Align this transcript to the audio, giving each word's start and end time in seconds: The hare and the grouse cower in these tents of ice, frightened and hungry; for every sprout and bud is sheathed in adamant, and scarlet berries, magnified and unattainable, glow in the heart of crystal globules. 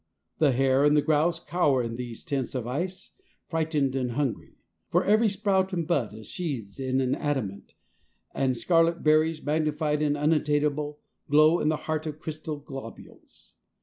The 0.39 0.51
hare 0.51 0.83
and 0.83 0.97
the 0.97 1.01
grouse 1.03 1.39
cower 1.39 1.83
in 1.83 1.95
these 1.95 2.23
tents 2.23 2.55
of 2.55 2.65
ice, 2.65 3.11
frightened 3.45 3.95
and 3.95 4.13
hungry; 4.13 4.55
for 4.89 5.05
every 5.05 5.29
sprout 5.29 5.73
and 5.73 5.85
bud 5.87 6.11
is 6.15 6.27
sheathed 6.27 6.79
in 6.79 7.13
adamant, 7.13 7.75
and 8.33 8.57
scarlet 8.57 9.03
berries, 9.03 9.45
magnified 9.45 10.01
and 10.01 10.17
unattainable, 10.17 11.01
glow 11.29 11.59
in 11.59 11.69
the 11.69 11.77
heart 11.85 12.07
of 12.07 12.17
crystal 12.19 12.57
globules. 12.57 13.53